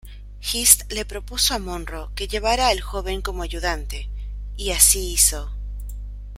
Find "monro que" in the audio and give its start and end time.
1.59-2.27